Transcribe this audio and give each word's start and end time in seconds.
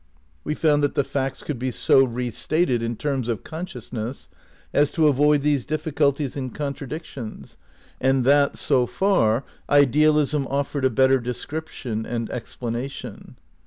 We 0.43 0.55
found 0.55 0.81
that 0.81 0.95
the 0.95 1.03
facts 1.03 1.43
could 1.43 1.59
be 1.59 1.69
so 1.69 2.03
re 2.03 2.31
stated 2.31 2.81
in 2.81 2.95
terms 2.95 3.29
of 3.29 3.43
consciousness 3.43 4.29
as 4.73 4.91
to 4.93 5.07
avoid 5.07 5.41
these 5.41 5.63
difficulties 5.63 6.35
and 6.35 6.51
contradictions, 6.55 7.55
and 8.01 8.23
that, 8.25 8.57
so 8.57 8.87
far, 8.87 9.45
idealism 9.69 10.47
offered 10.47 10.85
a 10.85 10.89
better 10.89 11.19
description 11.19 12.07
and 12.07 12.31
explanation. 12.31 13.35